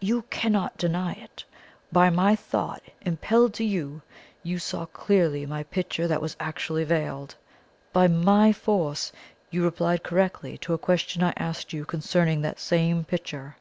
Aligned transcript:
You 0.00 0.20
cannot 0.28 0.76
deny 0.76 1.14
it. 1.14 1.44
By 1.90 2.10
my 2.10 2.36
thought, 2.36 2.82
impelled 3.00 3.54
to 3.54 3.64
you, 3.64 4.02
you 4.42 4.58
saw 4.58 4.84
clearly 4.84 5.46
my 5.46 5.62
picture 5.62 6.06
that 6.08 6.20
was 6.20 6.36
actually 6.38 6.84
veiled. 6.84 7.36
By 7.90 8.06
MY 8.06 8.52
force, 8.52 9.12
you 9.50 9.64
replied 9.64 10.02
correctly 10.02 10.58
to 10.58 10.74
a 10.74 10.76
question 10.76 11.22
I 11.22 11.32
asked 11.38 11.72
you 11.72 11.86
concerning 11.86 12.42
that 12.42 12.60
same 12.60 13.02
picture. 13.04 13.56